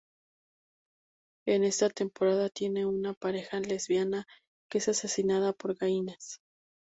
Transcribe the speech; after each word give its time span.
En 1.45 1.63
esta 1.63 1.87
temporada 1.91 2.49
tiene 2.49 2.87
una 2.87 3.13
pareja 3.13 3.59
lesbiana 3.59 4.25
que 4.71 4.79
es 4.79 4.87
asesinada 4.87 5.53
por 5.53 5.75
Gaines. 5.75 6.39